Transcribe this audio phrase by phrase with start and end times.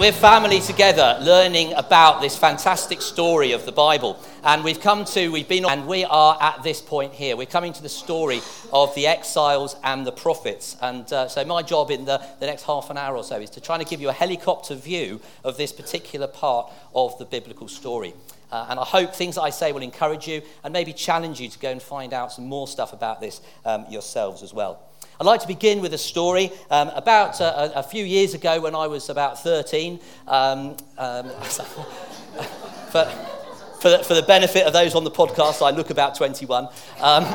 [0.00, 4.18] We're family together learning about this fantastic story of the Bible.
[4.42, 7.36] And we've come to, we've been, and we are at this point here.
[7.36, 8.40] We're coming to the story
[8.72, 10.78] of the exiles and the prophets.
[10.80, 13.50] And uh, so, my job in the, the next half an hour or so is
[13.50, 17.68] to try to give you a helicopter view of this particular part of the biblical
[17.68, 18.14] story.
[18.50, 21.58] Uh, and I hope things I say will encourage you and maybe challenge you to
[21.58, 24.80] go and find out some more stuff about this um, yourselves as well.
[25.20, 26.50] I'd like to begin with a story.
[26.70, 31.28] Um, about uh, a, few years ago, when I was about 13, um, um,
[32.90, 33.04] for,
[33.82, 36.64] for, the, for the benefit of those on the podcast, I look about 21.
[36.64, 36.70] Um,
[37.02, 37.26] uh,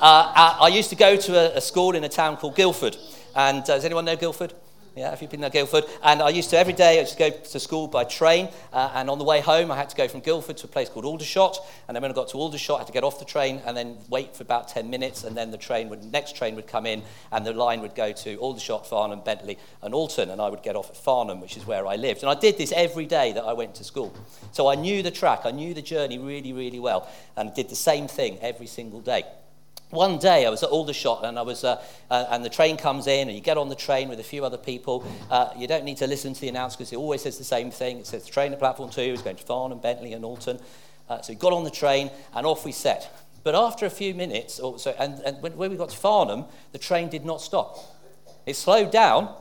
[0.00, 2.96] I used to go to a, a, school in a town called Guildford.
[3.36, 4.54] And uh, does anyone know Guildford?
[4.94, 5.84] Yeah, have you been to Guildford?
[6.02, 8.50] And I used to, every day, I used to go to school by train.
[8.74, 10.90] Uh, and on the way home, I had to go from Guildford to a place
[10.90, 11.58] called Aldershot.
[11.88, 13.74] And then when I got to Aldershot, I had to get off the train and
[13.74, 15.24] then wait for about 10 minutes.
[15.24, 18.12] And then the train would, next train would come in and the line would go
[18.12, 20.28] to Aldershot, Farnham, Bentley, and Alton.
[20.28, 22.20] And I would get off at Farnham, which is where I lived.
[22.20, 24.14] And I did this every day that I went to school.
[24.52, 27.08] So I knew the track, I knew the journey really, really well.
[27.34, 29.24] And did the same thing every single day
[29.92, 33.06] one day I was at Aldershot and I was, uh, uh, and the train comes
[33.06, 35.06] in and you get on the train with a few other people.
[35.30, 37.70] Uh, you don't need to listen to the announcement because it always says the same
[37.70, 37.98] thing.
[37.98, 40.58] It says the train at platform two is going to Farnham, Bentley, and Alton.
[41.10, 43.14] Uh, so we got on the train and off we set.
[43.44, 46.46] But after a few minutes, or so, and, and when, when we got to Farnham,
[46.72, 47.76] the train did not stop.
[48.46, 49.34] It slowed down.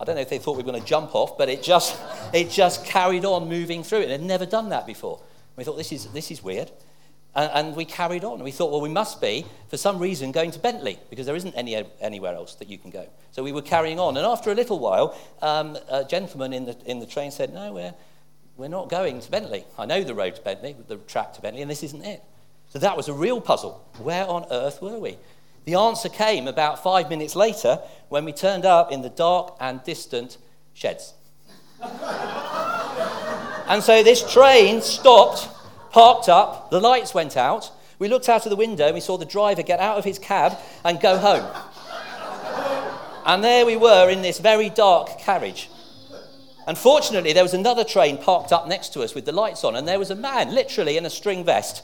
[0.00, 1.96] I don't know if they thought we were going to jump off, but it just,
[2.34, 4.00] it just carried on moving through.
[4.00, 5.20] It had never done that before.
[5.54, 6.72] We thought this is, this is weird.
[7.34, 8.44] And, we carried on.
[8.44, 11.54] We thought, well, we must be, for some reason, going to Bentley because there isn't
[11.54, 13.08] any, anywhere else that you can go.
[13.30, 14.18] So we were carrying on.
[14.18, 17.72] And after a little while, um, a gentleman in the, in the train said, no,
[17.72, 17.94] we're,
[18.58, 19.64] we're not going to Bentley.
[19.78, 22.22] I know the road to Bentley, the track to Bentley, and this isn't it.
[22.68, 23.82] So that was a real puzzle.
[23.98, 25.16] Where on earth were we?
[25.64, 27.78] The answer came about five minutes later
[28.08, 30.36] when we turned up in the dark and distant
[30.74, 31.14] sheds.
[31.82, 31.92] and
[33.82, 35.48] so this train stopped
[35.92, 37.70] parked up, the lights went out.
[37.98, 40.18] We looked out of the window and we saw the driver get out of his
[40.18, 41.46] cab and go home.
[43.24, 45.68] and there we were in this very dark carriage.
[46.66, 49.86] Unfortunately, there was another train parked up next to us with the lights on, and
[49.86, 51.82] there was a man literally in a string vest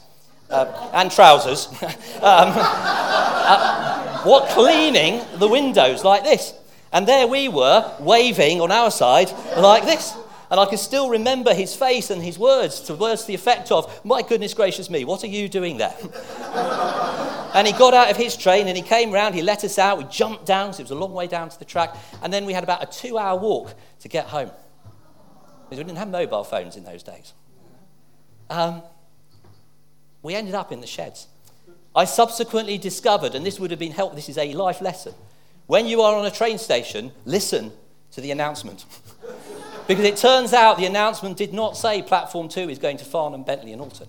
[0.49, 1.67] uh, and trousers,
[2.21, 6.53] um, uh, what cleaning the windows like this.
[6.91, 10.15] And there we were, waving on our side like this.
[10.51, 13.71] And I can still remember his face and his words, to words to the effect
[13.71, 15.95] of, My goodness gracious me, what are you doing there?
[17.53, 19.99] and he got out of his train and he came round, he let us out,
[19.99, 22.45] we jumped down, because it was a long way down to the track, and then
[22.45, 24.51] we had about a two hour walk to get home.
[25.65, 27.33] Because we didn't have mobile phones in those days.
[28.49, 28.81] Um,
[30.23, 31.27] we ended up in the sheds.
[31.95, 35.13] I subsequently discovered, and this would have been helpful, this is a life lesson.
[35.67, 37.71] When you are on a train station, listen
[38.11, 38.85] to the announcement.
[39.89, 43.41] Because it turns out the announcement did not say platform two is going to Farnham,
[43.41, 44.07] Bentley, and Alton.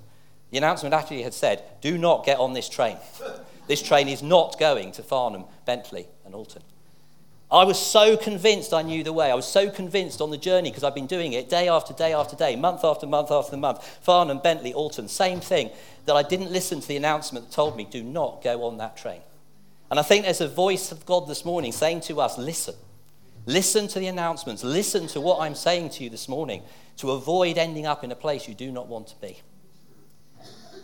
[0.50, 2.98] The announcement actually had said, do not get on this train.
[3.66, 6.60] This train is not going to Farnham, Bentley, and Alton.
[7.50, 9.30] I was so convinced I knew the way.
[9.30, 12.12] I was so convinced on the journey because I've been doing it day after day
[12.12, 13.82] after day, month after month after month.
[14.02, 15.70] Farnham, Bentley, Alton, same thing.
[16.04, 18.98] That I didn't listen to the announcement that told me, do not go on that
[18.98, 19.22] train.
[19.91, 22.74] And I think there's a voice of God this morning saying to us, listen.
[23.47, 24.62] Listen to the announcements.
[24.62, 26.62] Listen to what I'm saying to you this morning
[26.99, 29.41] to avoid ending up in a place you do not want to be.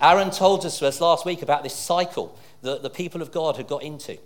[0.01, 3.83] Aaron told us, last week about this cycle that the people of God had got
[3.83, 4.19] into.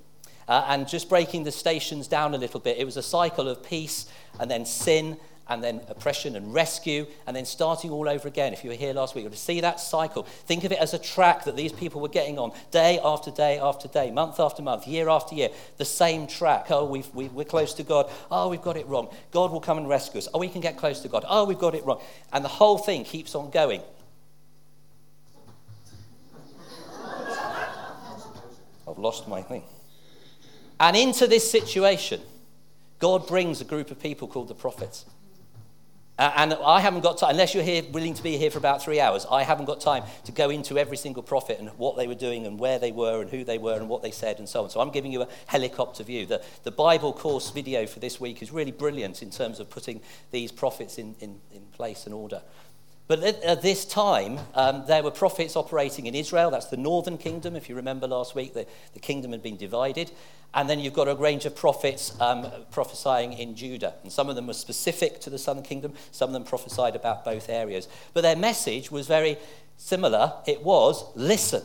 [0.48, 3.62] Uh, and just breaking the stations down a little bit, it was a cycle of
[3.62, 4.06] peace
[4.40, 5.16] and then sin
[5.50, 8.52] and then oppression and rescue, and then starting all over again.
[8.52, 10.22] If you were here last week, to see that cycle.
[10.22, 13.58] Think of it as a track that these people were getting on day after day
[13.58, 16.66] after day, month after month, year after year, the same track.
[16.70, 18.08] Oh, we've, we, we're close to God.
[18.30, 19.08] Oh, we've got it wrong.
[19.32, 20.28] God will come and rescue us.
[20.32, 21.24] Oh, we can get close to God.
[21.28, 22.00] Oh, we've got it wrong.
[22.32, 23.82] And the whole thing keeps on going.
[28.88, 29.64] I've lost my thing.
[30.78, 32.20] And into this situation,
[33.00, 35.04] God brings a group of people called the prophets.
[36.20, 38.82] Uh, and I haven't got time, unless you're here willing to be here for about
[38.82, 42.06] three hours, I haven't got time to go into every single prophet and what they
[42.06, 44.46] were doing and where they were and who they were and what they said and
[44.46, 44.68] so on.
[44.68, 46.26] So I'm giving you a helicopter view.
[46.26, 50.02] The, the Bible course video for this week is really brilliant in terms of putting
[50.30, 52.42] these prophets in, in, in place and order.
[53.10, 56.48] But at, this time, um, there were prophets operating in Israel.
[56.52, 57.56] That's the northern kingdom.
[57.56, 60.12] If you remember last week, the, the kingdom had been divided.
[60.54, 63.94] And then you've got a range of prophets um, prophesying in Judah.
[64.04, 67.24] And some of them were specific to the southern kingdom, some of them prophesied about
[67.24, 67.88] both areas.
[68.14, 69.38] But their message was very
[69.76, 70.34] similar.
[70.46, 71.64] It was listen.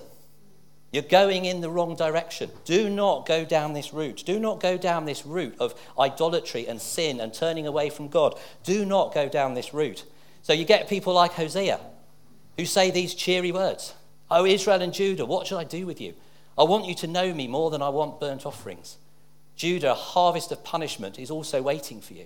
[0.92, 2.50] You're going in the wrong direction.
[2.64, 4.24] Do not go down this route.
[4.26, 8.36] Do not go down this route of idolatry and sin and turning away from God.
[8.64, 10.06] Do not go down this route.
[10.46, 11.80] So you get people like Hosea
[12.56, 13.96] who say these cheery words
[14.30, 16.14] Oh, Israel and Judah, what shall I do with you?
[16.56, 18.98] I want you to know me more than I want burnt offerings.
[19.56, 22.26] Judah, a harvest of punishment is also waiting for you.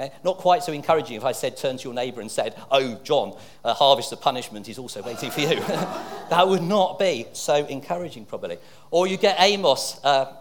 [0.00, 0.10] Okay?
[0.24, 3.36] Not quite so encouraging if I said, turn to your neighbour and said, Oh, John,
[3.62, 5.60] a harvest of punishment is also waiting for you.
[6.30, 8.56] that would not be so encouraging, probably.
[8.90, 10.02] Or you get Amos.
[10.02, 10.32] Uh,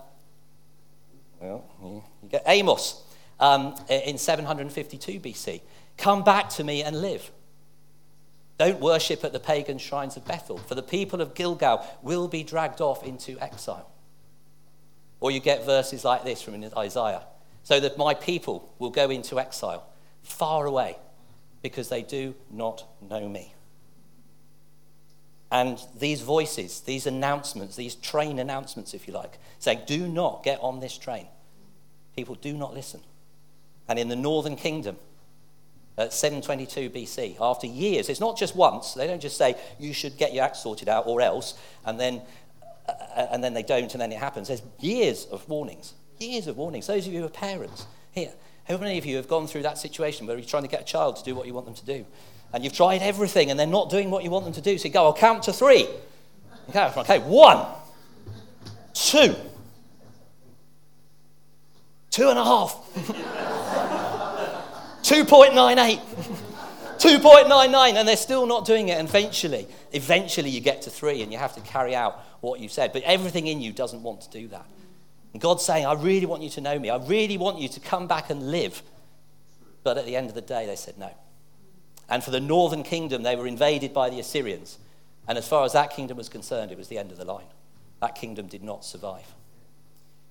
[1.41, 1.65] well,
[2.23, 3.03] you get Amos
[3.41, 5.59] um, in 752 BC.
[5.99, 7.29] Come back to me and live.
[8.57, 12.41] Don't worship at the pagan shrines of Bethel, for the people of Gilgal will be
[12.41, 13.89] dragged off into exile.
[15.19, 17.23] Or you get verses like this from Isaiah
[17.63, 19.85] so that my people will go into exile
[20.23, 20.95] far away
[21.61, 23.53] because they do not know me.
[25.51, 30.59] And these voices, these announcements, these train announcements, if you like, saying, do not get
[30.61, 31.27] on this train.
[32.15, 33.01] People do not listen.
[33.89, 34.95] And in the northern kingdom,
[35.99, 40.17] at 722 BC, after years, it's not just once, they don't just say, you should
[40.17, 41.53] get your act sorted out or else,
[41.85, 42.21] and then,
[42.87, 44.47] uh, and then they don't, and then it happens.
[44.47, 46.85] There's years of warnings Years of warnings.
[46.85, 48.31] Those of you who are parents here,
[48.67, 50.85] how many of you have gone through that situation where you're trying to get a
[50.85, 52.05] child to do what you want them to do?
[52.51, 54.77] And you've tried everything and they're not doing what you want them to do.
[54.77, 55.87] So you go, I'll count to three.
[56.69, 57.65] Okay, okay, one,
[58.93, 59.33] two,
[62.11, 62.75] two and a half,
[65.03, 65.99] 2.98.
[66.99, 71.31] 2.99 and they're still not doing it and eventually eventually you get to 3 and
[71.31, 74.29] you have to carry out what you said but everything in you doesn't want to
[74.29, 74.65] do that
[75.33, 76.89] and God's saying, I really want you to know me.
[76.89, 78.81] I really want you to come back and live.
[79.83, 81.11] But at the end of the day, they said no.
[82.09, 84.79] And for the northern kingdom, they were invaded by the Assyrians.
[85.27, 87.45] And as far as that kingdom was concerned, it was the end of the line.
[88.01, 89.35] That kingdom did not survive.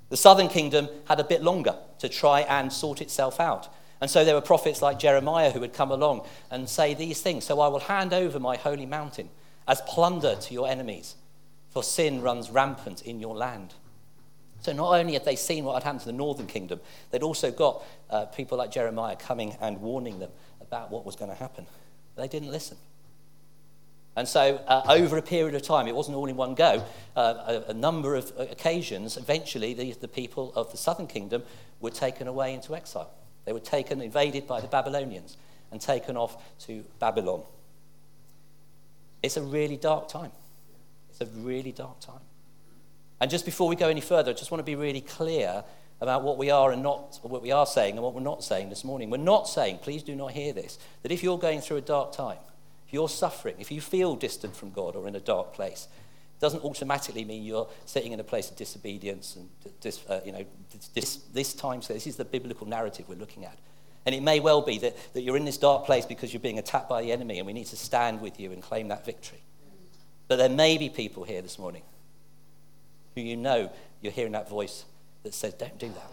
[0.09, 3.69] The southern kingdom had a bit longer to try and sort itself out.
[4.01, 7.45] And so there were prophets like Jeremiah who would come along and say these things
[7.45, 9.29] So I will hand over my holy mountain
[9.67, 11.17] as plunder to your enemies,
[11.71, 13.75] for sin runs rampant in your land.
[14.61, 16.81] So not only had they seen what had happened to the northern kingdom,
[17.11, 20.31] they'd also got uh, people like Jeremiah coming and warning them
[20.61, 21.67] about what was going to happen.
[22.17, 22.77] They didn't listen.
[24.17, 26.85] And so, uh, over a period of time, it wasn't all in one go,
[27.15, 31.45] uh, a, a, number of occasions, eventually the, the people of the southern kingdom
[31.81, 33.13] were taken away into exile.
[33.45, 35.37] They were taken, invaded by the Babylonians,
[35.71, 36.37] and taken off
[36.67, 37.43] to Babylon.
[39.23, 40.33] It's a really dark time.
[41.11, 42.21] It's a really dark time.
[43.21, 45.65] And just before we go any further, I just want to be really clear
[46.01, 48.69] about what we are and not what we are saying and what we're not saying
[48.69, 49.11] this morning.
[49.11, 52.13] We're not saying, please do not hear this, that if you're going through a dark
[52.13, 52.39] time,
[52.87, 55.89] if you're suffering, if you feel distant from God or in a dark place,
[56.41, 59.49] doesn't automatically mean you're sitting in a place of disobedience and
[59.81, 60.45] this, uh, you know,
[60.95, 61.83] this, this time.
[61.83, 63.59] So this is the biblical narrative we're looking at.
[64.07, 66.59] And it may well be that, that you're in this dark place because you're being
[66.59, 69.43] attacked by the enemy and we need to stand with you and claim that victory.
[70.29, 71.83] But there may be people here this morning
[73.15, 74.85] who you know you're hearing that voice
[75.25, 76.13] that says, Don't do that.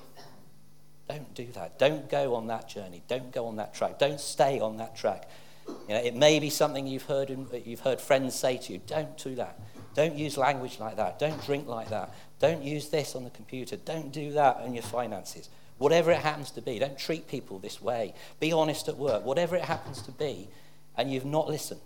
[1.07, 1.77] Don't do that.
[1.77, 3.03] Don't go on that journey.
[3.07, 3.99] Don't go on that track.
[3.99, 5.29] Don't stay on that track.
[5.67, 8.81] You know, it may be something you've heard, in, you've heard friends say to you.
[8.87, 9.59] Don't do that.
[9.95, 11.17] Don't use language like that.
[11.17, 12.13] Don't drink like that.
[12.39, 13.77] Don't use this on the computer.
[13.77, 15.49] Don't do that in your finances.
[15.77, 18.13] Whatever it happens to be, don't treat people this way.
[18.39, 19.25] Be honest at work.
[19.25, 20.49] Whatever it happens to be,
[20.97, 21.81] and you've not listened.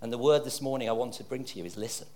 [0.00, 2.06] And the word this morning I want to bring to you is listen.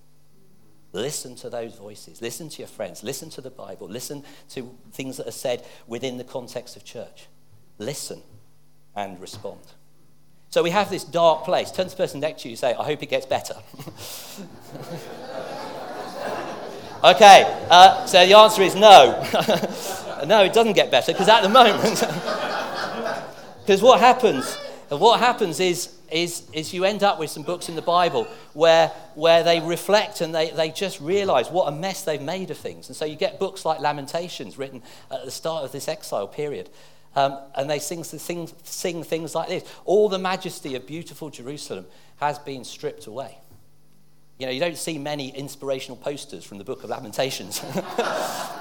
[0.92, 2.20] Listen to those voices.
[2.20, 3.02] Listen to your friends.
[3.02, 3.88] Listen to the Bible.
[3.88, 7.28] Listen to things that are said within the context of church.
[7.78, 8.22] Listen
[8.94, 9.60] and respond.
[10.50, 11.71] So we have this dark place.
[11.71, 13.54] Turn to the person next to you and say, I hope it gets better.
[17.04, 19.12] okay, uh, so the answer is no.
[20.26, 21.83] no, it doesn't get better because at the moment,
[23.61, 24.57] because what happens,
[24.88, 28.88] what happens is is, is you end up with some books in the Bible where,
[29.14, 32.88] where they reflect and they, they just realize what a mess they've made of things.
[32.88, 36.69] And so you get books like Lamentations written at the start of this exile period.
[37.16, 41.86] Um, and they sing, sing, sing things like this All the majesty of beautiful Jerusalem
[42.18, 43.36] has been stripped away.
[44.38, 47.62] You know, you don't see many inspirational posters from the book of Lamentations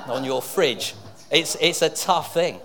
[0.08, 0.94] on your fridge.
[1.32, 2.60] It's, it's a tough thing.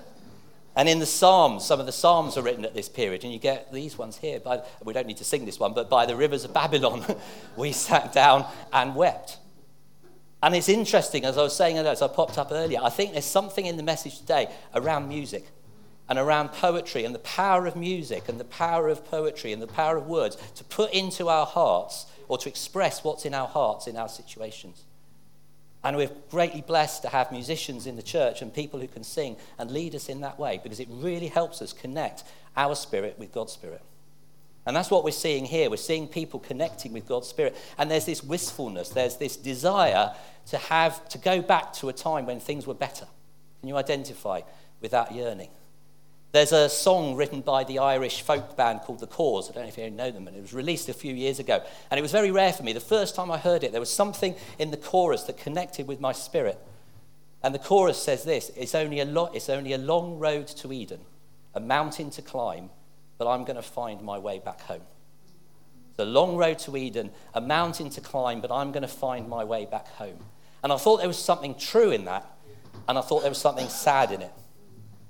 [0.74, 3.38] And in the Psalms, some of the Psalms are written at this period, and you
[3.38, 4.40] get these ones here.
[4.40, 7.04] By, we don't need to sing this one, but by the rivers of Babylon,
[7.56, 9.38] we sat down and wept.
[10.42, 13.24] And it's interesting, as I was saying, as I popped up earlier, I think there's
[13.24, 15.46] something in the message today around music
[16.08, 19.66] and around poetry and the power of music and the power of poetry and the
[19.66, 23.86] power of words to put into our hearts or to express what's in our hearts
[23.86, 24.84] in our situations.
[25.82, 29.36] And we're greatly blessed to have musicians in the church and people who can sing
[29.58, 32.24] and lead us in that way because it really helps us connect
[32.56, 33.82] our spirit with God's spirit.
[34.66, 35.68] And that's what we're seeing here.
[35.68, 37.54] We're seeing people connecting with God's spirit.
[37.76, 40.14] And there's this wistfulness, there's this desire
[40.46, 43.06] to have to go back to a time when things were better.
[43.60, 44.40] Can you identify
[44.80, 45.50] with that yearning?
[46.34, 49.48] There's a song written by the Irish folk band called The Corrs.
[49.48, 51.62] I don't know if you know them, and it was released a few years ago.
[51.92, 52.72] And it was very rare for me.
[52.72, 56.00] The first time I heard it, there was something in the chorus that connected with
[56.00, 56.58] my spirit.
[57.44, 60.72] And the chorus says this it's only a, lo- it's only a long road to
[60.72, 61.02] Eden,
[61.54, 62.70] a mountain to climb,
[63.16, 64.82] but I'm going to find my way back home.
[65.90, 69.28] It's a long road to Eden, a mountain to climb, but I'm going to find
[69.28, 70.18] my way back home.
[70.64, 72.28] And I thought there was something true in that,
[72.88, 74.32] and I thought there was something sad in it.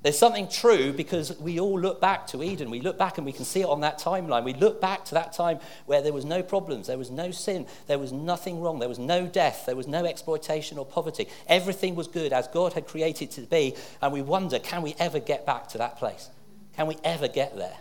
[0.04, 2.68] There's something true because we all look back to Eden.
[2.68, 4.44] We look back and we can see it on that timeline.
[4.44, 7.66] We look back to that time where there was no problems, there was no sin,
[7.86, 11.26] there was nothing wrong, there was no death, there was no exploitation or poverty.
[11.46, 13.76] Everything was good as God had created it to be.
[14.02, 16.28] And we wonder can we ever get back to that place?
[16.76, 17.78] Can we ever get there?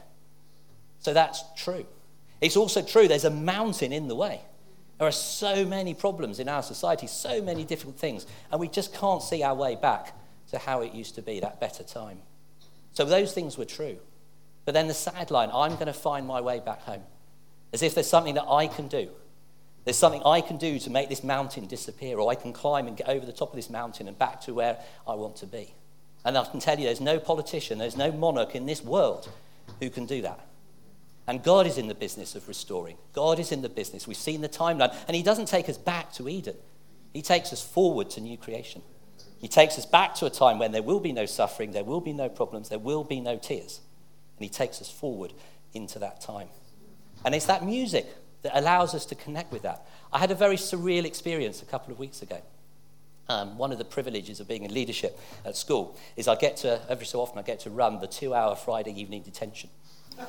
[1.00, 1.86] So that's true.
[2.40, 4.40] It's also true there's a mountain in the way.
[4.98, 8.94] There are so many problems in our society, so many different things, and we just
[8.94, 10.16] can't see our way back
[10.54, 12.20] to how it used to be, that better time.
[12.94, 13.98] So those things were true.
[14.66, 17.04] But then the sad line I'm going to find my way back home.
[17.74, 19.10] As if there's something that I can do.
[19.84, 22.96] There's something I can do to make this mountain disappear, or I can climb and
[22.96, 25.74] get over the top of this mountain and back to where I want to be.
[26.24, 29.30] And I can tell you, there's no politician, there's no monarch in this world
[29.82, 30.40] who can do that.
[31.28, 32.98] And God is in the business of restoring.
[33.12, 34.08] God is in the business.
[34.08, 34.96] We've seen the timeline.
[35.08, 36.56] And He doesn't take us back to Eden,
[37.12, 38.84] He takes us forward to new creation.
[39.44, 42.00] He takes us back to a time when there will be no suffering, there will
[42.00, 43.82] be no problems, there will be no tears.
[44.38, 45.34] And He takes us forward
[45.74, 46.48] into that time.
[47.26, 48.08] And it's that music
[48.44, 49.86] that allows us to connect with that.
[50.14, 52.42] I had a very surreal experience a couple of weeks ago.
[53.28, 56.80] Um, one of the privileges of being in leadership at school is I get to,
[56.88, 59.70] every so often, I get to run the two hour Friday evening detention.
[60.18, 60.26] you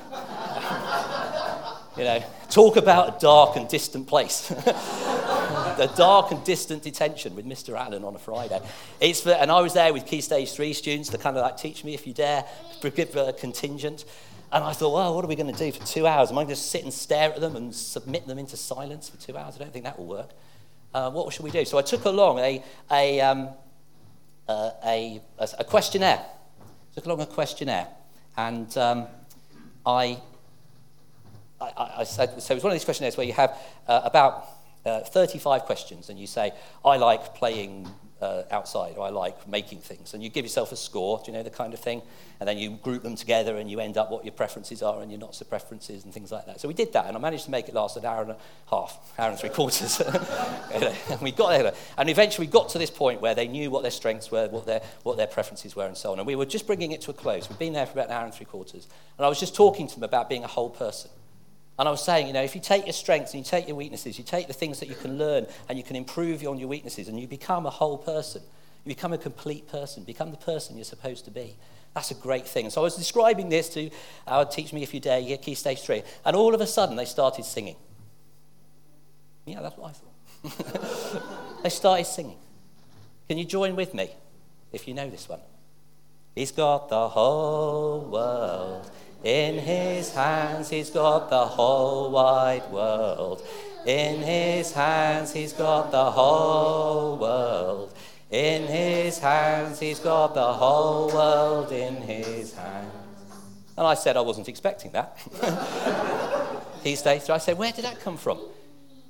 [2.03, 4.51] know, talk about a dark and distant place.
[5.77, 7.77] the dark and distant detention with Mr.
[7.77, 8.59] Allen on a Friday.
[8.99, 11.57] It's for, and I was there with Key Stage 3 students to kind of like
[11.57, 12.45] teach me if you dare,
[12.81, 14.05] give a contingent.
[14.51, 16.31] And I thought, well, what are we going to do for two hours?
[16.31, 19.17] Am I going to sit and stare at them and submit them into silence for
[19.17, 19.55] two hours?
[19.55, 20.29] I don't think that will work.
[20.93, 21.65] Uh, what should we do?
[21.65, 23.49] So I took along a, a, um,
[24.47, 25.21] uh, a,
[25.59, 26.23] a, questionnaire.
[26.93, 27.87] Took along a questionnaire.
[28.37, 29.07] And um,
[29.85, 30.21] I,
[31.59, 34.45] I, I, said, so it was one of these questionnaires where you have uh, about
[34.85, 36.51] uh, 35 questions, and you say,
[36.83, 37.87] I like playing
[38.21, 40.13] uh, outside, or I like making things.
[40.13, 42.01] And you give yourself a score, do you know the kind of thing?
[42.39, 45.11] And then you group them together and you end up what your preferences are and
[45.11, 46.59] your not so preferences and things like that.
[46.59, 48.37] So we did that, and I managed to make it last an hour and a
[48.69, 49.99] half, hour and three quarters.
[50.73, 51.73] and we got there.
[51.97, 54.65] And eventually we got to this point where they knew what their strengths were, what
[54.65, 56.19] their, what their preferences were, and so on.
[56.19, 57.49] And we were just bringing it to a close.
[57.49, 58.87] We'd been there for about an hour and three quarters.
[59.17, 61.11] And I was just talking to them about being a whole person.
[61.77, 63.75] And I was saying, you know, if you take your strengths and you take your
[63.75, 66.69] weaknesses, you take the things that you can learn and you can improve on your
[66.69, 68.41] weaknesses and you become a whole person,
[68.85, 71.55] you become a complete person, become the person you're supposed to be.
[71.93, 72.69] That's a great thing.
[72.69, 73.89] So I was describing this to
[74.27, 77.05] our Teach Me If You Dare, Key Stage 3, and all of a sudden they
[77.05, 77.75] started singing.
[79.45, 81.63] Yeah, that's what I thought.
[81.63, 82.37] they started singing.
[83.27, 84.11] Can you join with me
[84.71, 85.39] if you know this one?
[86.35, 88.91] He's got the whole world
[89.25, 93.41] in his hands, he's got the whole wide world.
[93.83, 97.91] In his hands, he's got the whole world.
[98.29, 102.91] In his hands, he's got the whole world in his hands.
[103.75, 105.17] And I said I wasn't expecting that.
[106.83, 108.39] These days, I said, Where did that come from?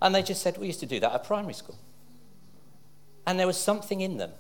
[0.01, 1.77] And they just said, We used to do that at primary school.
[3.27, 4.31] And there was something in them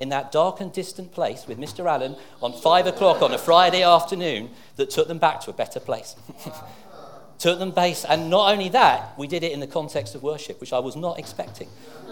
[0.00, 1.84] in that dark and distant place with Mr.
[1.86, 5.80] Allen on five o'clock on a Friday afternoon that took them back to a better
[5.80, 6.14] place.
[7.38, 10.60] took them base, and not only that, we did it in the context of worship,
[10.60, 11.68] which I was not expecting.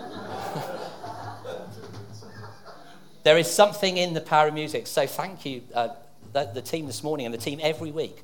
[3.25, 4.87] there is something in the power of music.
[4.87, 5.89] So thank you, uh,
[6.33, 8.23] the, the team this morning and the team every week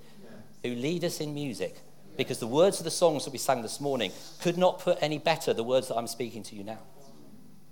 [0.63, 1.77] who lead us in music
[2.17, 5.19] because the words of the songs that we sang this morning could not put any
[5.19, 6.79] better the words that I'm speaking to you now.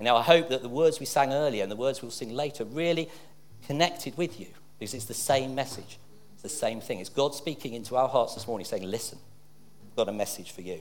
[0.01, 2.35] And now I hope that the words we sang earlier and the words we'll sing
[2.35, 3.11] later really
[3.67, 4.47] connected with you
[4.79, 5.99] because it's the same message.
[6.33, 7.01] It's the same thing.
[7.01, 9.19] It's God speaking into our hearts this morning saying, Listen,
[9.87, 10.81] I've got a message for you.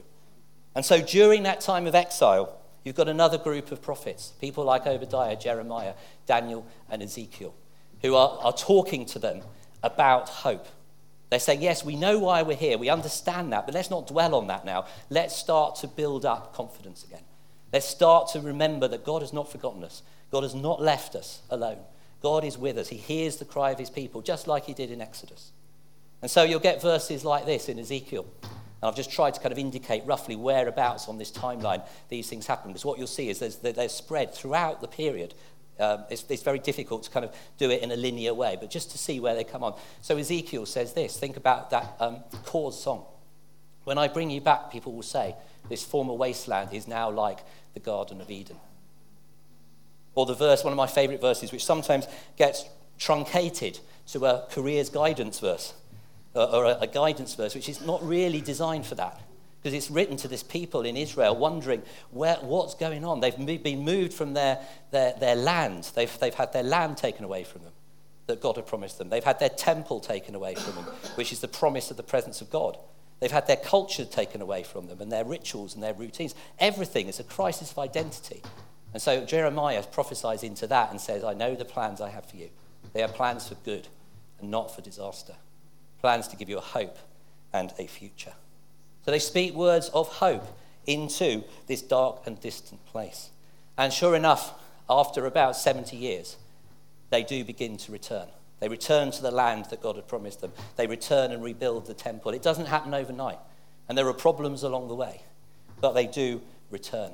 [0.73, 4.87] And so during that time of exile, you've got another group of prophets, people like
[4.87, 5.95] Obadiah, Jeremiah,
[6.25, 7.53] Daniel, and Ezekiel,
[8.01, 9.41] who are, are talking to them
[9.83, 10.65] about hope.
[11.29, 12.77] They're saying, yes, we know why we're here.
[12.77, 14.85] We understand that, but let's not dwell on that now.
[15.09, 17.23] Let's start to build up confidence again.
[17.71, 20.01] Let's start to remember that God has not forgotten us.
[20.31, 21.79] God has not left us alone.
[22.21, 22.89] God is with us.
[22.89, 25.51] He hears the cry of his people, just like he did in Exodus.
[26.21, 28.25] And so you'll get verses like this in Ezekiel.
[28.43, 32.47] And I've just tried to kind of indicate roughly whereabouts on this timeline these things
[32.47, 32.71] happen.
[32.71, 35.33] Because what you'll see is they're spread throughout the period
[35.79, 38.69] um, it's, it's, very difficult to kind of do it in a linear way, but
[38.69, 39.75] just to see where they come on.
[40.01, 43.05] So Ezekiel says this think about that um, Corrs song.
[43.85, 45.35] When I bring you back, people will say,
[45.69, 47.39] This former wasteland is now like
[47.73, 48.57] the Garden of Eden.
[50.15, 52.07] Or the verse, one of my favorite verses, which sometimes
[52.37, 52.65] gets
[52.97, 55.73] truncated to a careers guidance verse,
[56.35, 59.21] uh, or a, a guidance verse, which is not really designed for that
[59.61, 63.19] because it's written to this people in Israel wondering where, what's going on.
[63.19, 64.59] They've been moved from their,
[64.91, 67.73] their, their land, they've, they've had their land taken away from them
[68.27, 69.09] that God had promised them.
[69.09, 70.85] They've had their temple taken away from them,
[71.15, 72.77] which is the promise of the presence of God.
[73.19, 76.35] They've had their culture taken away from them and their rituals and their routines.
[76.57, 78.41] Everything is a crisis of identity.
[78.93, 82.37] And so Jeremiah prophesies into that and says, I know the plans I have for
[82.37, 82.49] you.
[82.93, 83.87] They are plans for good
[84.39, 85.35] and not for disaster,
[86.01, 86.97] plans to give you a hope
[87.53, 88.33] and a future.
[89.05, 90.57] So they speak words of hope
[90.87, 93.29] into this dark and distant place.
[93.77, 94.53] And sure enough,
[94.89, 96.37] after about 70 years,
[97.09, 98.27] they do begin to return.
[98.59, 100.51] They return to the land that God had promised them.
[100.75, 102.31] They return and rebuild the temple.
[102.31, 103.39] It doesn't happen overnight,
[103.87, 105.21] and there are problems along the way,
[105.79, 107.13] but they do return.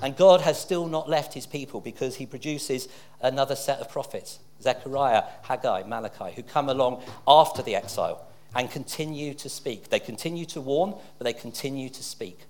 [0.00, 2.88] And God has still not left his people because he produces
[3.20, 9.34] another set of prophets Zechariah, Haggai, Malachi, who come along after the exile and continue
[9.34, 9.88] to speak.
[9.88, 12.40] They continue to warn, but they continue to speak.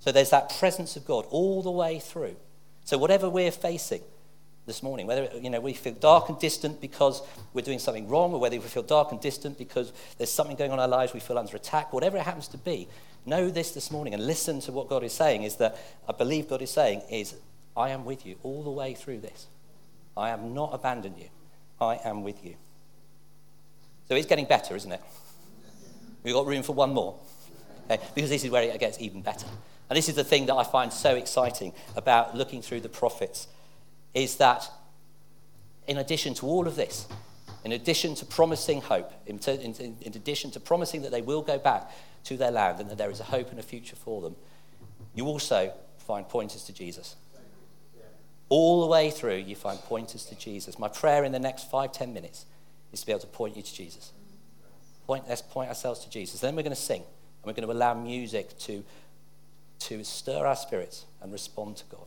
[0.00, 2.36] So there's that presence of God all the way through.
[2.84, 4.02] So whatever we're facing
[4.66, 7.22] this morning, whether you know we feel dark and distant because
[7.52, 10.70] we're doing something wrong, or whether we feel dark and distant because there's something going
[10.70, 12.88] on in our lives, we feel under attack, whatever it happens to be,
[13.26, 15.42] know this this morning and listen to what God is saying.
[15.42, 15.76] Is that
[16.08, 17.34] I believe God is saying is,
[17.76, 19.46] I am with you all the way through this.
[20.16, 21.28] I have not abandoned you.
[21.80, 22.54] I am with you.
[24.08, 25.00] So it's getting better, isn't it?
[26.22, 27.18] We've got room for one more.
[27.90, 28.02] Okay?
[28.14, 29.46] Because this is where it gets even better.
[29.90, 33.48] And this is the thing that I find so exciting about looking through the prophets
[34.14, 34.70] is that
[35.86, 37.06] in addition to all of this,
[37.64, 41.58] in addition to promising hope, in, in, in, addition to promising that they will go
[41.58, 41.90] back
[42.24, 44.36] to their land and that there is a hope and a future for them,
[45.14, 47.16] you also find pointers to Jesus.
[48.50, 50.78] All the way through, you find pointers to Jesus.
[50.78, 52.44] My prayer in the next five, ten minutes
[52.92, 54.12] is to be able to point you to Jesus.
[55.06, 56.40] Point, let's point ourselves to Jesus.
[56.40, 58.84] Then we're going to sing, and we're going to allow music to,
[59.80, 62.06] to stir our spirits and respond to God.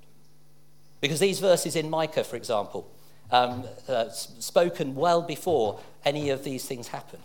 [1.02, 2.90] Because these verses in Micah, for example,
[3.32, 7.20] um, uh, spoken well before any of these things happen,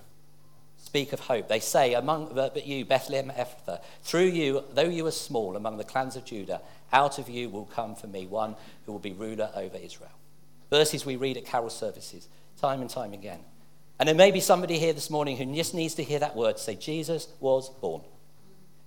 [0.79, 1.49] speak of hope.
[1.49, 5.85] They say, among but you, Bethlehem Ephrathah, through you, though you are small among the
[5.85, 6.61] clans of Judah,
[6.93, 10.11] out of you will come for me one who will be ruler over Israel.
[10.71, 12.29] Verses we read at carol services,
[12.61, 13.41] time and time again.
[13.99, 16.59] And there may be somebody here this morning who just needs to hear that word
[16.59, 18.03] say, Jesus was born.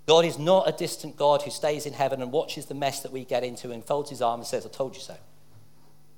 [0.05, 3.11] God is not a distant God who stays in heaven and watches the mess that
[3.11, 5.17] we get into and folds his arms and says, I told you so.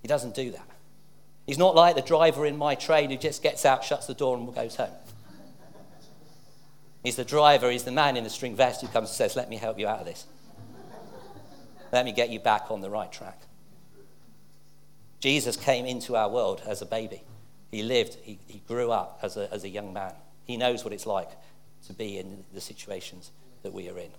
[0.02, 0.68] He doesn't do that.
[1.46, 4.38] He's not like the driver in my train who just gets out, shuts the door,
[4.38, 4.92] and goes home.
[7.04, 9.50] He's the driver, he's the man in the string vest who comes and says, Let
[9.50, 10.26] me help you out of this.
[11.94, 13.42] Let me get you back on the right track.
[15.22, 17.24] Jesus came into our world as a baby.
[17.72, 20.14] He lived, he, he grew up as a, as a young man.
[20.44, 21.30] He knows what it's like
[21.86, 23.32] to be in the situations
[23.64, 24.12] that we are in.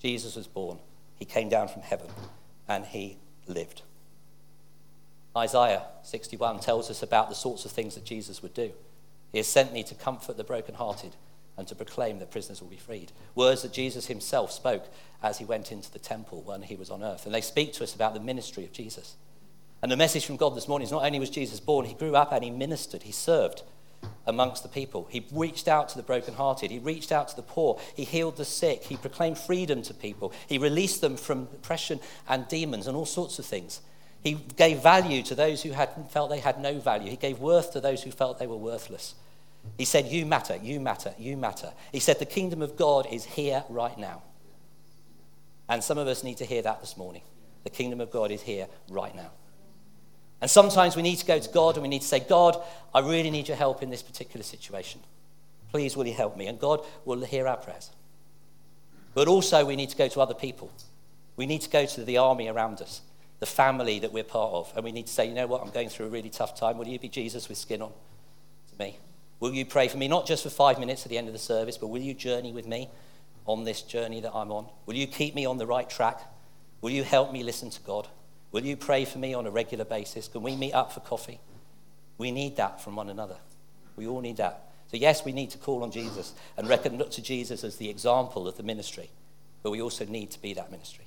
[0.00, 0.78] Jesus was born,
[1.16, 2.08] he came down from heaven,
[2.68, 3.82] and he lived.
[5.36, 8.72] Isaiah 61 tells us about the sorts of things that Jesus would do.
[9.32, 11.16] He has sent me to comfort the brokenhearted
[11.56, 13.12] and to proclaim that prisoners will be freed.
[13.34, 14.84] Words that Jesus himself spoke
[15.22, 17.26] as he went into the temple when he was on earth.
[17.26, 19.16] And they speak to us about the ministry of Jesus.
[19.82, 22.16] And the message from God this morning is not only was Jesus born, he grew
[22.16, 23.62] up and he ministered, he served
[24.26, 25.06] amongst the people.
[25.10, 28.44] He reached out to the brokenhearted, he reached out to the poor, he healed the
[28.44, 33.06] sick, he proclaimed freedom to people, he released them from oppression and demons and all
[33.06, 33.80] sorts of things.
[34.22, 37.10] He gave value to those who had felt they had no value.
[37.10, 39.14] He gave worth to those who felt they were worthless.
[39.76, 41.72] He said, You matter, you matter, you matter.
[41.92, 44.22] He said, The kingdom of God is here right now.
[45.68, 47.22] And some of us need to hear that this morning.
[47.64, 49.30] The kingdom of God is here right now.
[50.44, 52.62] And sometimes we need to go to God and we need to say, God,
[52.94, 55.00] I really need your help in this particular situation.
[55.72, 56.48] Please, will you help me?
[56.48, 57.88] And God will hear our prayers.
[59.14, 60.70] But also, we need to go to other people.
[61.36, 63.00] We need to go to the army around us,
[63.40, 64.70] the family that we're part of.
[64.76, 66.76] And we need to say, you know what, I'm going through a really tough time.
[66.76, 67.92] Will you be Jesus with skin on
[68.70, 68.98] to me?
[69.40, 71.38] Will you pray for me, not just for five minutes at the end of the
[71.38, 72.90] service, but will you journey with me
[73.46, 74.66] on this journey that I'm on?
[74.84, 76.20] Will you keep me on the right track?
[76.82, 78.08] Will you help me listen to God?
[78.54, 80.28] Will you pray for me on a regular basis?
[80.28, 81.40] Can we meet up for coffee?
[82.18, 83.34] We need that from one another.
[83.96, 84.70] We all need that.
[84.92, 87.90] So, yes, we need to call on Jesus and reckon, look to Jesus as the
[87.90, 89.10] example of the ministry,
[89.64, 91.04] but we also need to be that ministry.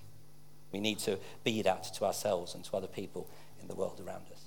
[0.73, 3.29] We need to be that to ourselves and to other people
[3.61, 4.41] in the world around us.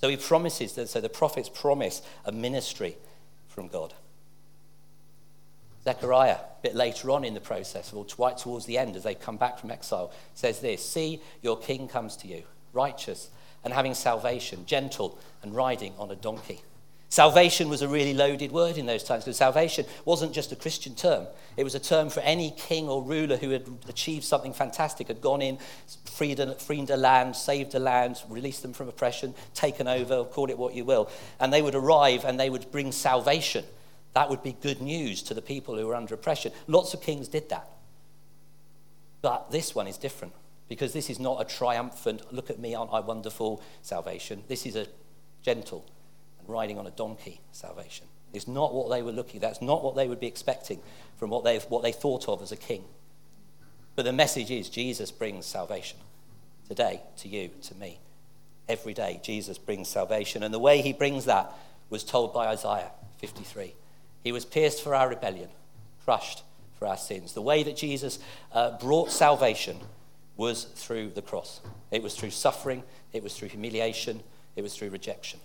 [0.00, 2.96] So he promises that, so the prophets promise a ministry
[3.48, 3.92] from God.
[5.84, 9.14] Zechariah, a bit later on in the process, or right towards the end as they
[9.14, 13.30] come back from exile, says this See, your king comes to you, righteous
[13.64, 16.60] and having salvation, gentle and riding on a donkey.
[17.08, 20.94] Salvation was a really loaded word in those times because salvation wasn't just a Christian
[20.94, 21.26] term.
[21.56, 25.20] It was a term for any king or ruler who had achieved something fantastic, had
[25.20, 25.58] gone in,
[26.04, 30.50] freed a, freed a land, saved a land, released them from oppression, taken over, call
[30.50, 31.10] it what you will.
[31.40, 33.64] And they would arrive and they would bring salvation.
[34.14, 36.52] That would be good news to the people who were under oppression.
[36.66, 37.68] Lots of kings did that.
[39.22, 40.32] But this one is different
[40.68, 44.44] because this is not a triumphant, look at me, aren't I wonderful salvation.
[44.48, 44.86] This is a
[45.42, 45.84] gentle
[46.38, 48.06] and riding on a donkey salvation.
[48.32, 50.80] It's not what they were looking That's not what they would be expecting
[51.18, 52.84] from what, they what they thought of as a king.
[53.96, 55.98] But the message is Jesus brings salvation
[56.68, 57.98] today to you, to me.
[58.68, 60.44] Every day, Jesus brings salvation.
[60.44, 61.52] And the way he brings that
[61.90, 63.74] was told by Isaiah 53.
[64.22, 65.48] He was pierced for our rebellion,
[66.04, 66.42] crushed
[66.78, 67.32] for our sins.
[67.32, 68.18] The way that Jesus
[68.52, 69.78] uh, brought salvation
[70.36, 71.60] was through the cross.
[71.90, 74.22] It was through suffering, it was through humiliation,
[74.56, 75.40] it was through rejection.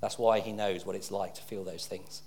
[0.00, 2.22] That's why he knows what it's like to feel those things.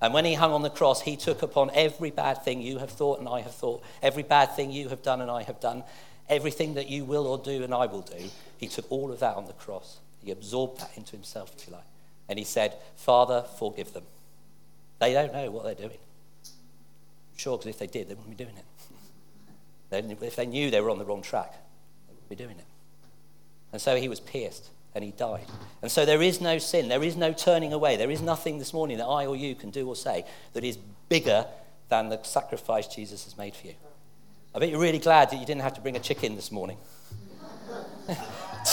[0.00, 2.90] And when he hung on the cross, he took upon every bad thing you have
[2.90, 5.84] thought and I have thought, every bad thing you have done and I have done,
[6.28, 8.30] everything that you will or do and I will do.
[8.58, 9.98] He took all of that on the cross.
[10.22, 11.84] He absorbed that into himself, if you like.
[12.28, 14.04] And he said, Father, forgive them.
[15.02, 15.98] They don't know what they're doing.
[17.36, 20.22] Sure, because if they did, they wouldn't be doing it.
[20.22, 21.50] if they knew they were on the wrong track,
[22.06, 22.64] they wouldn't be doing it.
[23.72, 25.46] And so he was pierced and he died.
[25.82, 28.72] And so there is no sin, there is no turning away, there is nothing this
[28.72, 31.46] morning that I or you can do or say that is bigger
[31.88, 33.74] than the sacrifice Jesus has made for you.
[34.54, 36.76] I bet you're really glad that you didn't have to bring a chicken this morning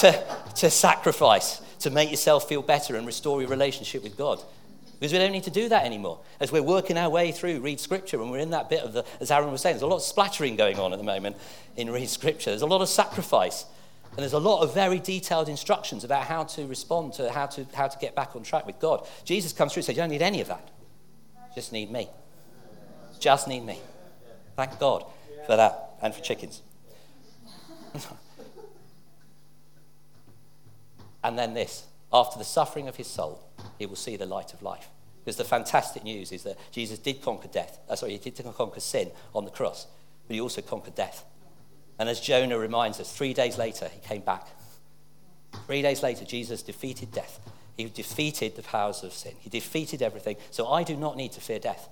[0.01, 0.23] to,
[0.57, 4.43] to sacrifice, to make yourself feel better and restore your relationship with God.
[4.99, 6.19] Because we don't need to do that anymore.
[6.41, 9.05] As we're working our way through Read Scripture, and we're in that bit of the,
[9.21, 11.37] as Aaron was saying, there's a lot of splattering going on at the moment
[11.77, 12.49] in Read Scripture.
[12.49, 13.65] There's a lot of sacrifice.
[14.11, 17.65] And there's a lot of very detailed instructions about how to respond to how to,
[17.73, 19.07] how to get back on track with God.
[19.23, 20.67] Jesus comes through and says, You don't need any of that.
[21.55, 22.09] Just need me.
[23.19, 23.79] Just need me.
[24.57, 25.05] Thank God
[25.45, 26.61] for that and for chickens.
[31.23, 33.43] and then this after the suffering of his soul,
[33.77, 34.89] he will see the light of life.
[35.23, 37.79] Because the fantastic news is that Jesus did conquer death.
[37.87, 39.85] Uh, sorry, he did conquer sin on the cross,
[40.27, 41.23] but he also conquered death.
[41.99, 44.47] And as Jonah reminds us, three days later, he came back.
[45.65, 47.39] Three days later, Jesus defeated death.
[47.77, 49.33] He defeated the powers of sin.
[49.39, 50.37] He defeated everything.
[50.51, 51.89] So I do not need to fear death.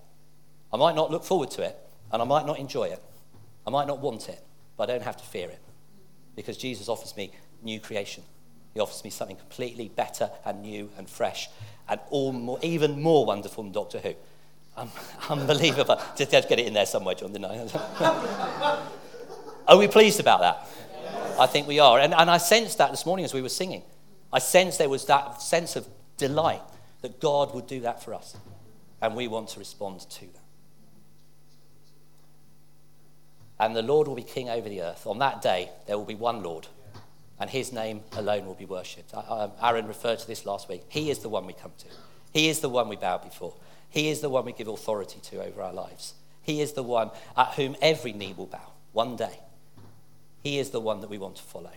[0.71, 1.77] I might not look forward to it,
[2.12, 3.01] and I might not enjoy it.
[3.65, 4.41] I might not want it,
[4.77, 5.60] but I don't have to fear it.
[6.36, 7.32] Because Jesus offers me
[7.63, 8.23] new creation.
[8.78, 11.50] He offers me something completely better and new and fresh
[11.90, 14.13] and all more, even more wonderful than Doctor Who.
[14.76, 14.92] Um,
[15.32, 16.00] unbelievable.
[16.16, 18.88] Just had to get it in there somewhere, John, didn't I?
[19.68, 20.68] Are we pleased about that?
[21.40, 22.00] I think we are.
[22.00, 23.82] And, and I sensed that this morning as we were singing.
[24.32, 25.88] I sensed there was that sense of
[26.18, 26.62] delight
[27.02, 28.38] that God would do that for us.
[29.02, 30.44] And we want to respond to that.
[33.60, 35.08] And the Lord will be king over the earth.
[35.08, 36.68] On that day, there will be one Lord,
[37.39, 39.13] and his name alone will be worshipped.
[39.62, 40.84] Aaron referred to this last week.
[40.89, 41.86] He is the one we come to,
[42.34, 43.56] he is the one we bow before,
[43.89, 46.13] he is the one we give authority to over our lives.
[46.41, 49.39] He is the one at whom every knee will bow one day.
[50.41, 51.73] He is the one that we want to follow.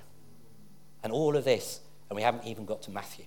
[1.03, 3.25] And all of this, and we haven't even got to Matthew.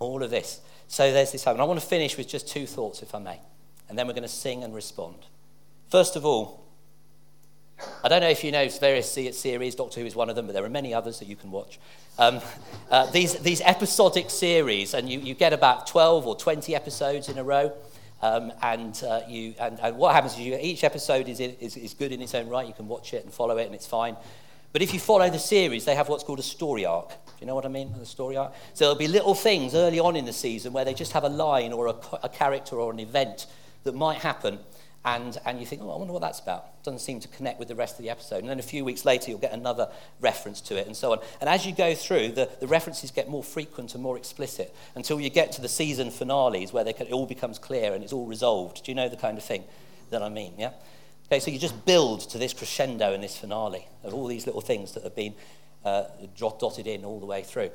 [0.00, 0.60] All of this.
[0.88, 1.46] So there's this.
[1.46, 3.40] And I want to finish with just two thoughts, if I may.
[3.88, 5.16] And then we're going to sing and respond.
[5.88, 6.65] First of all,
[8.02, 10.54] I don't know if you know various series, Doctor Who is one of them, but
[10.54, 11.78] there are many others that you can watch.
[12.18, 12.40] Um,
[12.90, 17.38] uh, these, these episodic series, and you, you get about 12 or 20 episodes in
[17.38, 17.72] a row.
[18.22, 21.92] Um, and, uh, you, and, and, what happens is you, each episode is, is, is
[21.92, 22.66] good in its own right.
[22.66, 24.16] You can watch it and follow it, and it's fine.
[24.72, 27.08] But if you follow the series, they have what's called a story arc.
[27.08, 27.94] Do you know what I mean?
[27.98, 28.52] The story arc.
[28.72, 31.28] So there'll be little things early on in the season where they just have a
[31.28, 33.46] line or a, a character or an event
[33.84, 34.58] that might happen,
[35.06, 36.82] and, and you think, oh, I wonder what that's about.
[36.82, 38.40] Doesn't seem to connect with the rest of the episode.
[38.40, 39.88] And then a few weeks later, you'll get another
[40.20, 41.20] reference to it, and so on.
[41.40, 45.20] And as you go through, the, the references get more frequent and more explicit until
[45.20, 48.26] you get to the season finales where can, it all becomes clear and it's all
[48.26, 48.84] resolved.
[48.84, 49.62] Do you know the kind of thing
[50.10, 50.54] that I mean?
[50.58, 50.72] Yeah?
[51.26, 54.60] Okay, so you just build to this crescendo and this finale of all these little
[54.60, 55.34] things that have been
[55.84, 56.04] uh,
[56.36, 57.70] dotted in all the way through.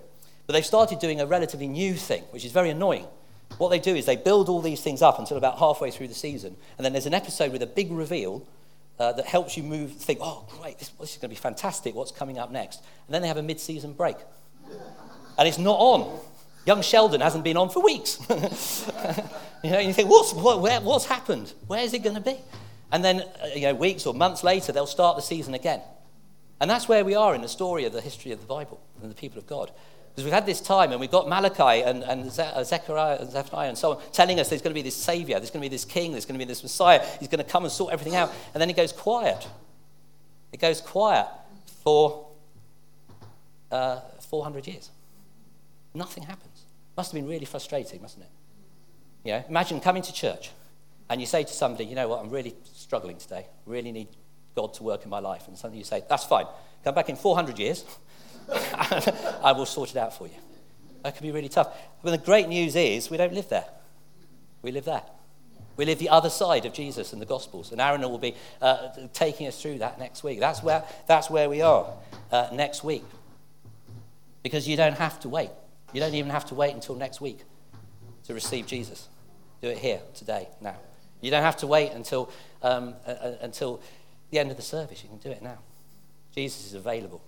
[0.48, 3.06] But they've started doing a relatively new thing, which is very annoying.
[3.58, 6.16] What they do is they build all these things up until about halfway through the
[6.16, 8.46] season, and then there's an episode with a big reveal
[9.00, 11.96] uh, that helps you move, think, oh, great, this, this is going to be fantastic,
[11.96, 12.84] what's coming up next?
[13.08, 14.18] And then they have a mid season break.
[15.38, 16.20] And it's not on.
[16.66, 18.20] Young Sheldon hasn't been on for weeks.
[19.64, 21.52] you know, you think, what's, what, where, what's happened?
[21.66, 22.38] Where is it going to be?
[22.92, 25.82] And then, uh, you know, weeks or months later, they'll start the season again.
[26.60, 29.10] And that's where we are in the story of the history of the Bible and
[29.10, 29.72] the people of God.
[30.12, 33.70] Because we've had this time and we've got Malachi and, and uh, Zechariah and Zephaniah
[33.70, 35.74] and so on telling us there's going to be this Savior, there's going to be
[35.74, 38.16] this King, there's going to be this Messiah, he's going to come and sort everything
[38.16, 38.34] out.
[38.54, 39.48] And then it goes quiet.
[40.52, 41.28] It goes quiet
[41.82, 42.28] for
[43.72, 44.90] uh, 400 years.
[45.94, 46.66] Nothing happens.
[46.98, 48.30] Must have been really frustrating, mustn't it?
[49.24, 50.52] You know, imagine coming to church
[51.10, 54.10] and you say to somebody, you know what, I'm really struggling today, really need
[54.56, 55.48] God to work in my life.
[55.48, 56.46] And suddenly you say, that's fine.
[56.84, 57.86] Come back in 400 years
[59.44, 60.34] I will sort it out for you.
[61.04, 61.76] That can be really tough.
[62.04, 63.66] But the great news is we don't live there.
[64.62, 65.04] We live there.
[65.78, 67.72] We live the other side of Jesus and the Gospels.
[67.72, 70.40] And Aaron will be uh, taking us through that next week.
[70.40, 71.88] That's where, that's where we are
[72.32, 73.04] uh, next week.
[74.44, 75.50] Because you don't have to wait.
[75.94, 77.40] You don't even have to wait until next week
[78.26, 79.08] to receive Jesus.
[79.62, 80.76] Do it here, today, now.
[81.22, 82.32] You don't have to wait until,
[82.64, 83.82] um, uh, until
[84.32, 85.04] the end of the service.
[85.04, 85.60] You can do it now.
[86.34, 87.22] Jesus is available.